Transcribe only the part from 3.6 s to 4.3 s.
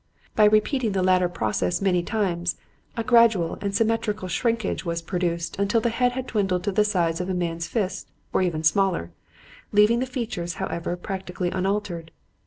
and symmetrical